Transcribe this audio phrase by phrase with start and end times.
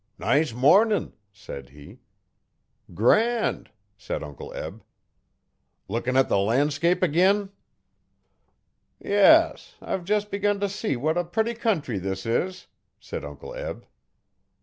[0.17, 1.99] 'Nice mornin'!' said he.
[2.91, 3.69] 'Grand!'
[3.99, 4.83] said Uncle Eb.
[5.87, 7.51] 'Lookin' at the lan'scape ag'in?'
[8.99, 12.65] 'Yes; I've jes' begun t' see what a putty country this is,'
[12.99, 13.85] said Uncle Eb.